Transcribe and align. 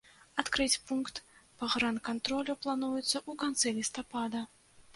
Адкрыць 0.43 0.79
пункт 0.91 1.21
пагранкантролю 1.59 2.57
плануецца 2.63 3.15
ў 3.19 3.31
канцы 3.45 3.77
лістапада. 3.81 4.47